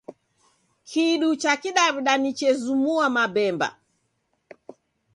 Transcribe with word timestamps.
Kidu 0.89 1.29
cha 1.41 1.53
kidaw'ida 1.61 2.13
ni 2.21 2.31
chezumua 2.39 3.05
mabemba. 3.15 3.67